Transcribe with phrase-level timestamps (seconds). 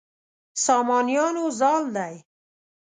[0.65, 2.15] سامانیانو زال دی.